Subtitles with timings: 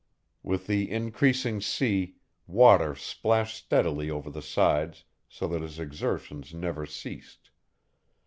[0.41, 2.15] With the increasing sea,
[2.47, 7.51] water splashed steadily over the sides so that his exertions never ceased.